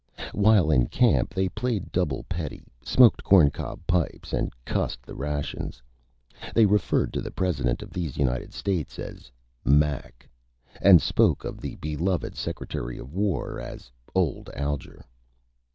[0.33, 5.79] While in Camp they played Double Pedie, smoked Corn Cob Pipes, and cussed the Rations.
[6.55, 9.31] They referred to the President of these United States as
[9.63, 10.27] "Mac,"
[10.81, 15.05] and spoke of the beloved Secretary of War as "Old Alger."